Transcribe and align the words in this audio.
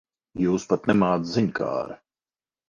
Jūs 0.43 0.63
pat 0.71 0.89
nemāc 0.91 1.27
ziņkāre. 1.35 1.99